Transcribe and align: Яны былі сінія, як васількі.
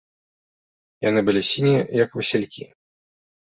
Яны 1.09 1.21
былі 1.29 1.41
сінія, 1.51 1.83
як 2.03 2.09
васількі. 2.23 2.69